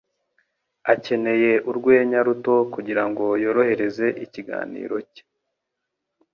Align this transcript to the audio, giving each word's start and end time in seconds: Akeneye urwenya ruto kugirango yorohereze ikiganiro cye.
Akeneye 0.93 1.51
urwenya 1.69 2.19
ruto 2.27 2.55
kugirango 2.73 3.25
yorohereze 3.43 4.05
ikiganiro 4.25 4.95
cye. 5.13 5.23